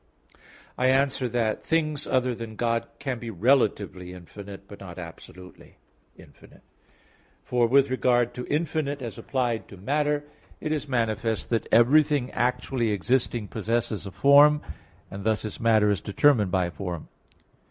[0.79, 5.77] I answer that, Things other than God can be relatively infinite, but not absolutely
[6.17, 6.63] infinite.
[7.43, 10.23] For with regard to infinite as applied to matter,
[10.59, 14.63] it is manifest that everything actually existing possesses a form;
[15.11, 17.07] and thus its matter is determined by form.